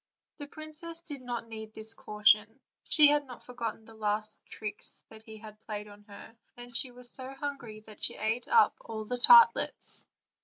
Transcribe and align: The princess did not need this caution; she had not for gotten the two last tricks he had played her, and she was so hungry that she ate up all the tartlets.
The 0.37 0.47
princess 0.47 0.99
did 1.03 1.21
not 1.21 1.47
need 1.47 1.75
this 1.75 1.93
caution; 1.93 2.59
she 2.89 3.09
had 3.09 3.27
not 3.27 3.43
for 3.43 3.53
gotten 3.53 3.85
the 3.85 3.93
two 3.93 3.99
last 3.99 4.43
tricks 4.47 5.03
he 5.25 5.37
had 5.37 5.59
played 5.61 5.85
her, 5.85 6.35
and 6.57 6.75
she 6.75 6.89
was 6.89 7.11
so 7.11 7.35
hungry 7.35 7.81
that 7.81 8.01
she 8.01 8.15
ate 8.15 8.47
up 8.47 8.75
all 8.79 9.05
the 9.05 9.19
tartlets. 9.19 10.07